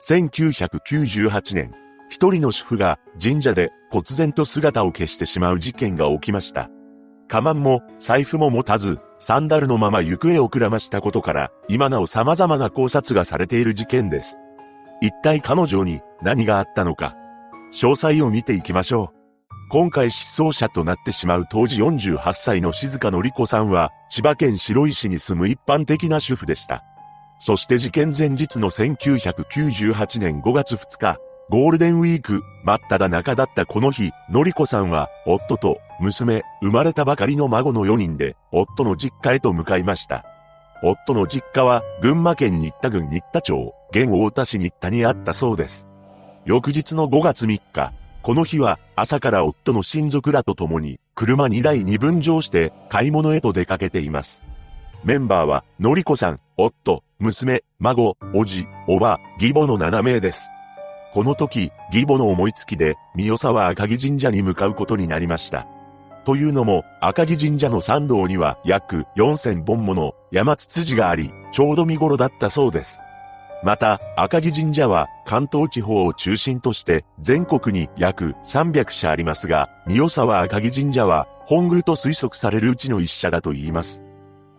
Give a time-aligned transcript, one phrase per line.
[0.00, 1.72] 1998年、
[2.08, 6.70] 一人の主婦が神社で忽然と姿を消してしまう事件が起きました。
[7.28, 14.38] カバンも財布も持たず、サンダルのまま行方をくらましたことから、今なお様々な考察がされている事件です。
[15.00, 17.16] 一体彼女に何があったのか。
[17.72, 19.16] 詳細を見ていきましょう。
[19.68, 26.84] 今回失踪者となってしまう当時48歳の静香のり子さんは、千葉県白井市に住む一般的な主婦でした。
[27.38, 31.18] そして事件前日の1998年5月2日、
[31.48, 40.24] ゴールデンウィーク、真っ只中だったこの日、のりこさんは、夫と、娘、生まれたばかりの孫の4人で、夫の実家へと向かいました。
[40.82, 45.88] 夫の実家は、群馬県新田郡新田町、現大田市新田にあったそうです。
[46.46, 54.42] 翌日の5月3日、この日は、朝から夫の親族らと共に、車2台に分乗して、買い物へと出かけています。
[55.06, 60.50] メンバーは、のりこさん、夫、娘、孫、おじ、おば、義母の7名です。
[61.14, 65.68] この時、義母の思いつきで、三代沢赤城神社に向かうことになりました。
[66.24, 73.00] というのも、赤城神社の参道には約4000本もの山ツツジがあり、ちょうど見頃だったそうです。
[73.62, 84.02] また、赤城神社は関東地方を中心として全国に約300社ありますが、三代沢赤城神社は本宮と推測されるうちの一社だと言います。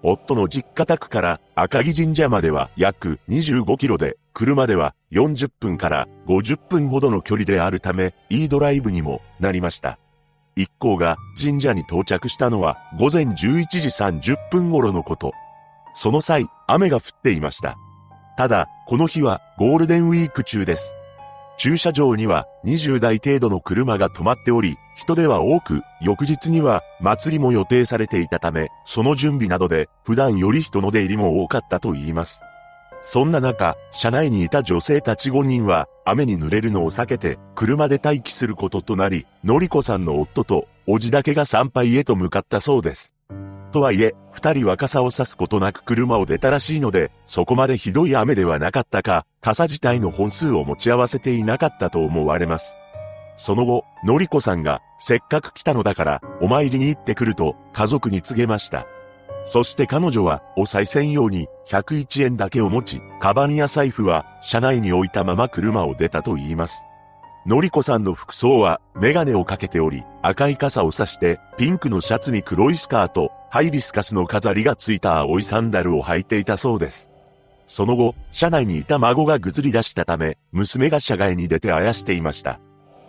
[0.03, 9.97] 夫の実家宅から赤城神社までは約25キロで、車では40分から50分ほどの距離であるため、いいドライブにもなりました。
[10.55, 15.33] 一行が神社に到着したのは午前11時30分頃のこと。
[15.93, 17.77] その際、雨が降っていました。
[18.37, 20.95] ただ、この日はゴールデンウィーク中です。
[21.57, 32.43] 駐車場には20台程度の車が止まっており、人手は多く、翌日には祭りも予定されていたため、その準備などで普段より人の出入りも多かったと言います。
[33.01, 43.15] そんな中、車内にいた女性たち5人は、雨に濡れるのを避けて、車で待機することとなり、のりこさんの夫と、おじだけが参拝へと向かったそうです。
[43.71, 52.77] とはいえ、二人は傘を差すことなく車を出たらしいので、そこまでひどい雨ではなかったか、傘自体の本数を持ち合わせていなかったと思われます。
[53.37, 58.87] その後、のりこさんが、せっかく来たのだから、お参りに行ってくると、家族に告げました。
[59.45, 66.86] そして彼女は、お賽銭用に、101円だけを持ち、カバンや財布は、車内に置いたまま車を出たと言います。
[67.47, 77.09] のりこさんの服装は、メガネをかけており、赤い傘を差して、ピンクのシャツに黒いスカート、ハイビスカスの飾りがついた青いサンダルを履いていたそうです。
[77.65, 82.59] その後、車内にいた孫がぐずり出したため、娘が車外に出てあやしていました。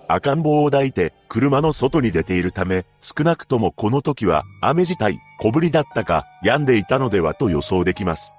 [0.06, 8.36] 赤ん坊を抱いて、車の外に出ているため、少なくともこの時は、雨自体、小降りだったか、病んでいたのではと予想できます。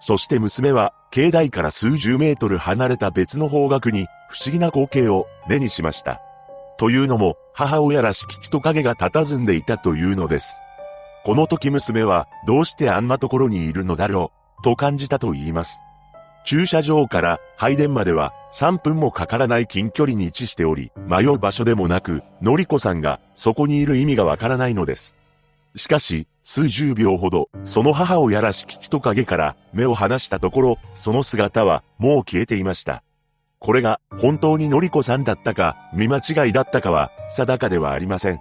[0.00, 6.20] そして娘は、境内から数十メートル離れた別の方角に、不思議な光景を目にしました。
[6.78, 10.60] というのも、母親らしき人影が佇んでいたというのです。
[11.24, 15.80] この時娘は、どうしてあんなところにいるのだろう、と感じたと言います。
[16.46, 25.16] 駐車場から配電までは3分もかからない近距離に位置しており、迷う場所でもなく、のりこさんがそこにいる意味がわからないのです。
[25.76, 33.02] しかし、数十秒ほど、その母親らしき人影から目を離したところ、その姿はもう消えていました。
[33.58, 38.40] これが本当にのりこさんだったか、見間違いだったかは定かではありません。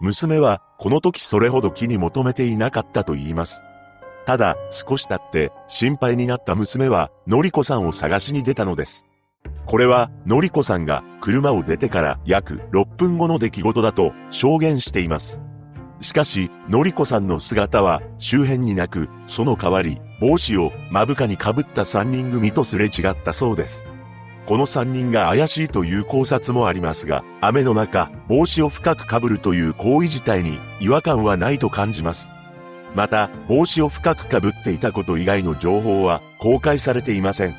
[0.00, 3.64] 娘はこの時それほど気に求めていなかったと言います。
[4.26, 9.06] ただ、少し経って心配になった娘はのりこさんを探しに出たのです。
[9.64, 15.45] これは、のりこさんが車を出てから約6分後の出来事だと証言しています。
[16.00, 23.86] しかし、のりこさんの姿は周辺になく、その代わり、帽子を目深に被った3人組とすれ違ったそうです。
[24.46, 32.30] この3人が怪しいという考察もありますが、雨の中、帽子を深く被るという行為自体に違和感はないと感じます。
[32.94, 37.56] また、帽子を深く被っていたこと以外の情報は公開されていません。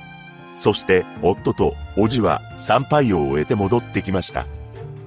[0.55, 4.47] そして、夫と叔父は参拝を終えて戻ってきました。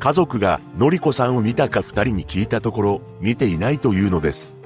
[0.00, 4.56] 家族がのりこさんを見たか二人に聞いたところ、見ていないというのです。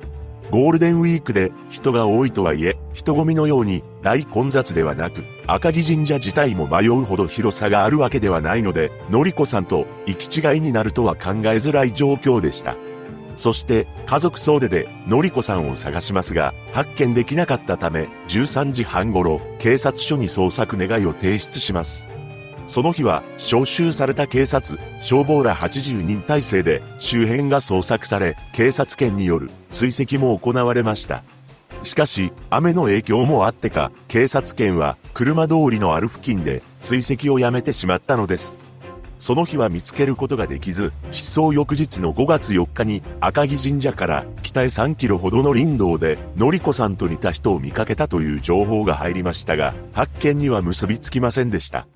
[0.52, 12.76] ゴールデンウィークで人が多いとはいえ、人混みのように大混雑ではなく、赤城神社自体も迷うほど広さがあるわけではないので、のりこさんと行き違いになるとは考えづらい状況でした。
[13.34, 22.13] そして家族総出でのりこさんを探しますが、発見できなかったため、13時半頃、警察署に捜索願いを提出します。
[22.66, 31.22] その日は招集された警察、消防ら80人体制で周辺が捜索され、警察権による追跡も行われました。
[31.82, 38.58] しかし、雨の影響もあってか、警察犬は車通りのある付近で追跡をやめてしまったのです。
[39.20, 51.86] その日は見つけることができず、失踪翌日の5月4日に赤城神社から北へ3キロほどの林道で、のりこさんと似た人を見かけたという情報が入りましたが、発見には結びつきませんでした。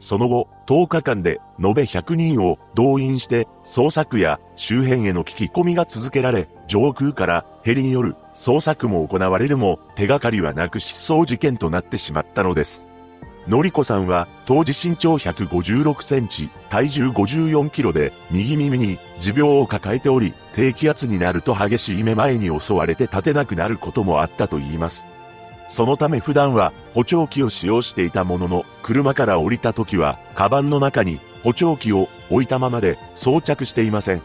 [0.00, 12.88] その後、10日間で延べ100人を動員して捜索や周辺への聞き込みが続けられ、上空からヘリによる捜索も行われるも手がかりはなく失踪事件となってしまったのです。
[13.46, 25.08] のりこさんは当時身長156センチ、体重54キロで右耳に持病を抱えており、低気圧になると激しい目前に襲われて立てなくなることもあったと言います。
[25.70, 34.22] そのため普段は補聴器を使用していたものの、車から降りた時は、カバンの中に補聴器を置いたままで装着していません。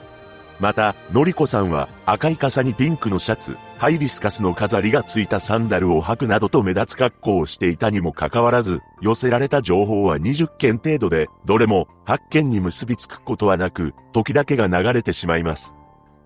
[0.60, 15.76] また、のりこさんは赤い傘にピンクのシャツ、ハイビスカスの飾りがついたサンダルを履くなどと目立つ格好をしていたにもかかわらず、寄せられた情報は20件程度で、どれも発見に結びつくことはなく、時だけが流れてしまいます。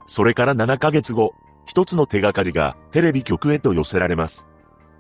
[0.06, 1.34] それから7ヶ月後、
[1.66, 4.48] 一つの手がかりがテレビ局へと寄せられます。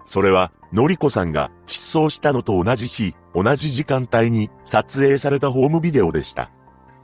[0.05, 6.51] それは、のりこさんが失踪したのと同じ日、同じ時間帯に撮影されたホームビデオでした。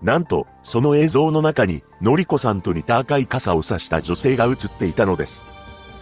[0.01, 5.45] なんと、その映像の中に、のりこさんと似た赤い傘を差した女性が映っていたのです。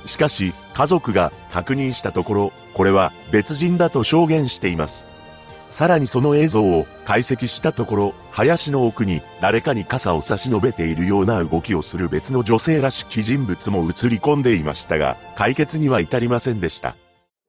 [0.05, 5.07] しかし、家族が確認したところ、これは別人だと証言しています。
[5.73, 16.95] さらにその映像を解析したところ、林の奥に誰かに傘を差し伸べているような動きをする別の女性らしき人物も映り込んでいましたが、解決には至りませんでした。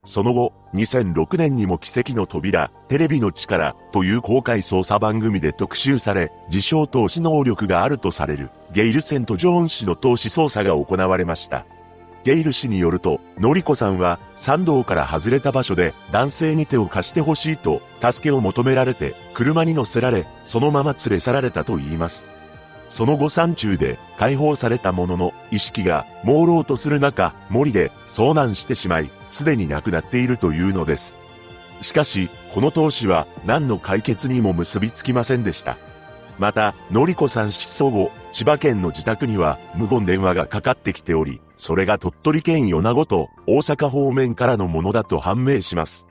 [0.07, 11.67] その後、2006年にも奇跡の扉、テレビの力という公開捜査番組で特集され、自称投資能力があるとされる、ゲイル・セント・ジョーン氏の投資捜査が行われました。
[12.25, 22.27] ゲイル氏によると、のりこさんは山道から外れた場所で男性に手を貸してほしいと助けを求められて車に乗せられ、そのまま連れ去られたと言います。
[22.89, 31.21] その後山中で解放されたものの意識が朦朧とする中、森で遭難してしまい、すでに亡くなっているというのです。
[31.81, 35.77] しかし、この投資は何の解決にも結びつきませんでした。
[36.39, 46.07] また、のりこさん失踪後、千葉県の自宅には無言電話がかかってきており、それが鳥取県米子と大阪方面からのものだと判明します。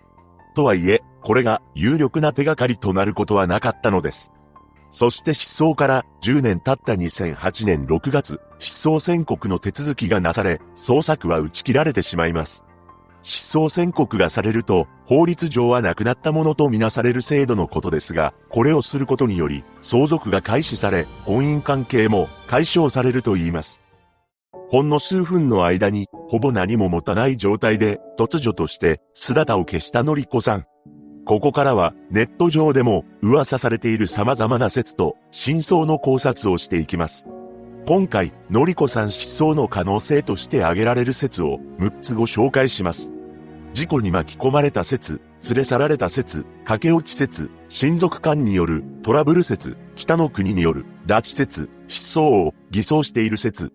[0.56, 4.32] とはいえ、これが有力な手がかりとなることはなかったのです。
[4.92, 12.64] そして失踪から10年経った2008年6月、失踪宣告の手続きがなされ、捜索は打ち切られてしまいます。
[13.24, 23.82] 失踪宣告がされると、法律上は亡くなったものとみなされる制度のことですが、これをすることにより、相続が開始され、婚姻関係も解消されると言います。
[24.70, 30.66] ほんの数分の間に、ほぼ何も持たない状態で、突如として姿を消したのりこさん。
[31.26, 37.28] ここからは、ネット上でも噂されている様々な説と、真相の考察をしていきます。
[37.86, 43.12] 今回、のりこさん失踪の可能性として挙げられる説を6つご紹介します。
[43.74, 53.74] 事故に巻き込まれた説、連れ去られた説、駆け落ち説、親族間によるトラブル説、北の国による拉致説、失踪を偽装している説。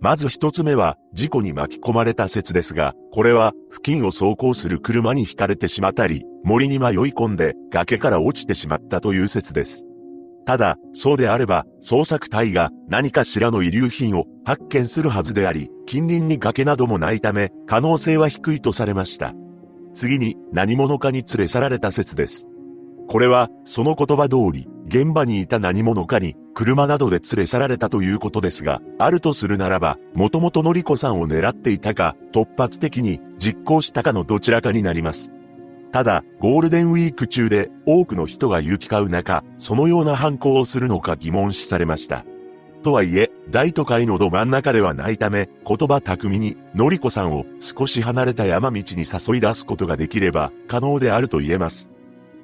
[0.00, 9.84] まず一つ目は、事故に巻き込まれた説ですが、これは、付近を走行する車に惹かれてしまったり、森に迷い込んで崖から落ちてしまったという説です。
[10.44, 19.34] ただ、そうであれば、捜索隊が何かしらの遺留品を発見するはずであり、近隣に崖などもないため、可能性は低いとされました。
[19.94, 22.48] 次に、何者かに連れ去られた説です。
[23.08, 35.32] これは、その言葉通り、現場にいた何者かに、車などで連れ去られたということですが、あるとするならば、もともとのりこさんを狙っていたか、突発的に実行したかのどちらかになります。
[35.92, 42.24] ただ、ゴールデンウィーク中で多くの人が行き交う中、そのような犯行をするのか疑問視されました。
[42.82, 51.90] とはいえ、大都会のど真ん中ではないため、言葉巧みに、のりこさんを少し離れた山道に誘い出すことができれば、可能であると言えます。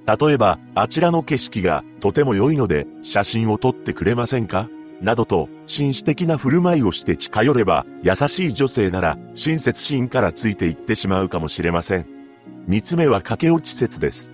[0.07, 4.69] 例えば、あちらの景色がとても良いので、写真を撮ってくれませんか？
[5.00, 12.18] などと、紳士的な振る舞いをして近寄れば、優しい女性なら、親切心からついていってしまうかもしれません。
[12.69, 14.31] 三つ目は駆け落ち説です。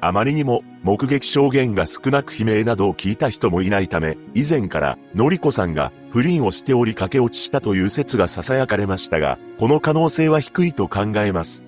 [0.00, 11.64] あまりにも目撃証言が少なく悲鳴などを聞いた人もいないため、以前からのりこさんが不倫をしており駆け落ちしたという説が囁かれましたが、この可能性は低いと考えます。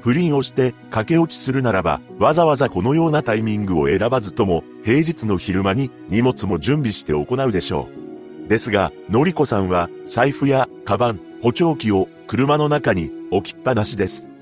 [0.00, 7.88] 不倫をして駆け落ちするならば、わざわざこのようなタイミングを選ばずとも、平日の昼間に荷物も準備して行うでしょ
[8.44, 8.48] う。
[8.48, 14.33] ですが、のりこさんは財布やカバン、補聴器を車の中に置きっぱなしです。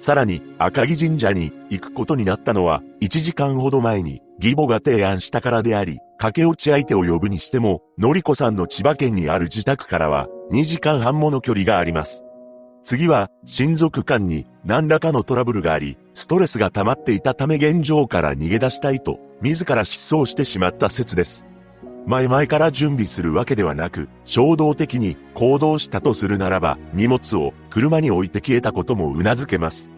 [0.00, 12.24] さらに、赤城神社に行くことになったのは、1時間ほど前に、義母が提案したからであり、駆け落ち相手を呼ぶにしても、のりこさんの千葉県にある自宅からは、2時間半もの距離があります。
[12.82, 21.44] 次は、親族間に何らかのトラブルがあり、ストレスが溜まっていたため現状から逃げ出したいと、自ら失踪してしまった説です。
[22.06, 29.90] 前々から準備するわけではなく、衝動的に行動したとするならば、荷物を車に置いて消えたことも頷けます。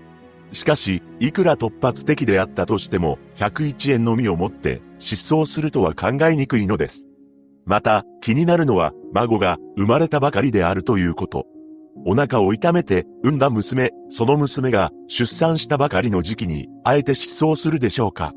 [0.52, 7.08] しかし、いくら突発的であったとしても、101円のみを持って失踪するとは考えにくいのです。
[7.64, 11.46] また、気になるのは、孫が生まれたばかりであるということ。
[12.04, 18.34] お腹を痛めて産んだ娘、その娘が出産したばかりの時期に、あえて失踪するでしょうか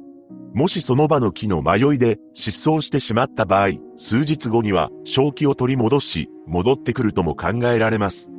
[0.55, 8.31] もしその場の木の迷いで失踪してしまった場合、数日後には正気を取り戻し、戻ってくるとも考えられます。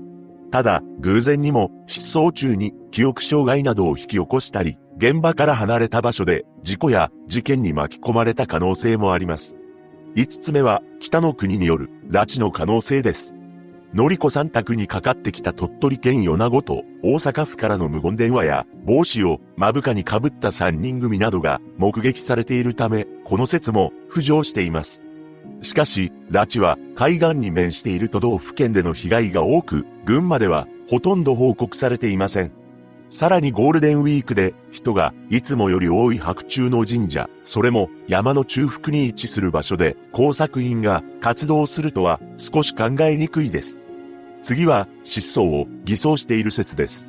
[0.50, 9.58] ただ、偶然にも失踪中に記憶障害などを引き起こしたり、現場から離れた場所で事故や事件に巻き込まれた可能性もあります。
[10.14, 13.36] 五つ目は北の国による拉致の可能性です。
[13.96, 25.02] のりこさん宅にかかってきた鳥取県米子と大阪府からの無言電話や帽子を目深に被った3人組などが目撃されているため、この説も浮上しています。
[25.62, 32.52] しかし、拉致は海岸に面している都道府県での被害が多く、群馬ではほとんど報告されていません。
[33.08, 43.80] さらにゴールデンウィークで人がいつもより多い白昼の神社、それも山の中腹に位置する場所で工作員が活動するとは少し考えにくいです。
[44.46, 47.08] 次は失踪を偽装している説です。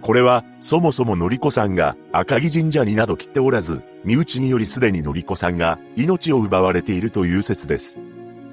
[0.00, 8.00] これは、そもそものりこさんが赤城神社になど来ておらず、身内によりすでにのりこさんが命を奪われているという説です。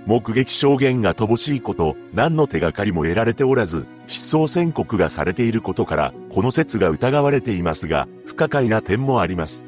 [0.06, 9.66] 目撃証言が乏しいこと、何の手がかりも得られておらず、失踪宣告がされていることから、この説が疑われていますが、不可解な点もあります。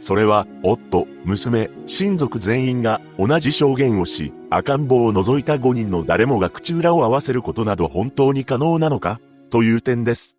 [0.00, 9.20] それは、夫、娘、親族全員が同じ証言をし、赤ん坊を除いた5人の誰もが口裏を合わせることなど本当に可能なのか？
[9.50, 10.36] という点です。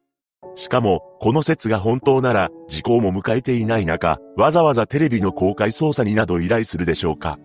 [0.55, 7.39] しかも、この説が本当なら、時効も迎えていない中、わざわざテレビの公開捜査になど依頼するでしょうか？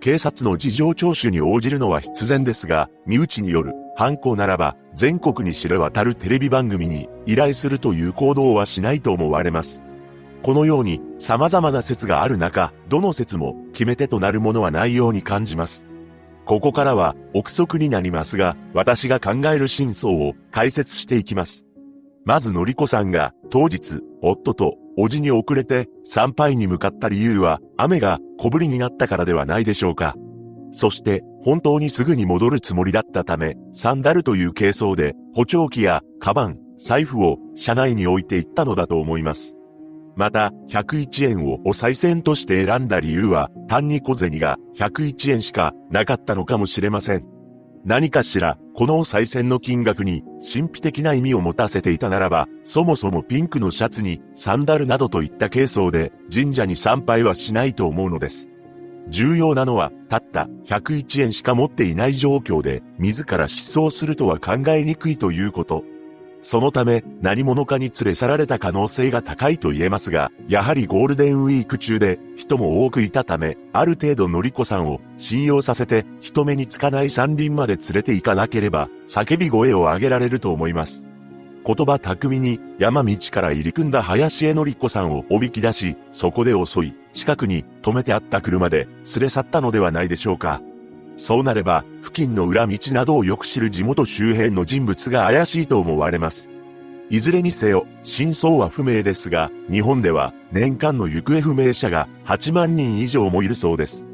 [0.00, 9.82] 警察の事情聴取に応じるのは必然ですが、身内による犯行ならば、全国に知れ渡るテレビ番組に依頼するという行動はしないと思われます。
[10.44, 15.87] このように様々な説がある中、どの説も決め手となるものはないように感じます。
[16.48, 21.66] ここからは憶測になりますが、私が考える真相を解説していきます。
[22.24, 30.14] まずのりこさんが当日、夫とおじに遅れて参拝に向かった理由は雨が小降りになったからではないでしょうか。
[30.72, 39.57] そして本当にすぐに戻るつもりだったため、サンダルという軽装で補聴器やカバン、財布を車内に置いていったのだと思います。
[40.18, 47.24] また、101円をお賽銭として選んだ理由は、単に小銭が101円しかなかったのかもしれません。
[47.84, 58.50] 何かしら、このお賽銭の金額に神秘的な意味を持たせていたならば、そもそもピンクのシャツにサンダルなどといった軽装で神社に参拝はしないと思うのです。
[59.10, 65.84] 重要なのは、たった101円しか持っていない状況で、自ら失踪するとは考えにくいということ。
[66.42, 81.06] そのため、何者かに連れ去られた可能性が高いと言えますが、やはりゴールデンウィーク中で人も多くいたため、ある程度のりこさんを信用させて人目につかない山林まで連れて行かなければ、叫び声を上げられると思います。
[81.66, 90.62] 言葉巧みに山道から入り組んだ林へのりこさんをおびき出し、そこで襲い、近くに止めてあった車で連れ去ったのではないでしょうか。
[91.18, 96.50] そうなれば、付近の裏道などをよく知る地元周辺の人物が怪しいと思われます。
[97.10, 104.06] いずれにせよ、真相は不明ですが、日本では年間の行方不明者が8万人以上もいるそうです。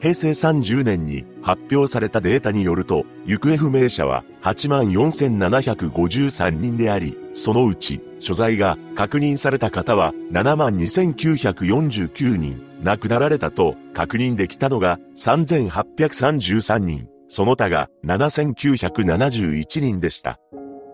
[0.00, 20.38] 平成30年に発表されたデータによると、行方不明者は8万4753人であり、そのうち所在が確認された方は7万2949人、亡くなられたと確認できたのが3833人、その他が7971人でした。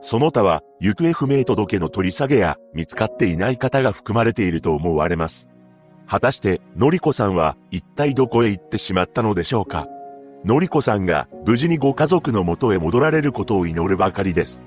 [0.00, 5.48] その他は行方不明届の取り下げや見つかっていない方が含まれていると思われます。
[6.06, 9.86] 果たして、のりこさんは一体どこへ行ってしまったのでしょうか
[10.44, 14.62] のりこさんが無事にご家族の元へ戻られることを祈るばかりです。